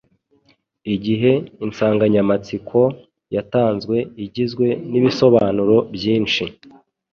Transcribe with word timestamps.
igihe 0.93 1.31
insanganyamatsiko 1.65 2.79
yatanzwe 3.35 3.95
igizwe 4.25 4.67
n’ibisobanuro 4.89 5.77
byinshi. 5.95 6.43